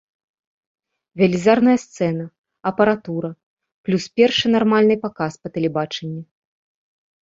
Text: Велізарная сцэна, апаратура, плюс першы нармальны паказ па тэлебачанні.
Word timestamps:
Велізарная 1.21 1.75
сцэна, 1.85 2.25
апаратура, 2.71 3.29
плюс 3.85 4.03
першы 4.19 4.47
нармальны 4.59 4.95
паказ 5.09 5.33
па 5.45 5.57
тэлебачанні. 5.57 6.23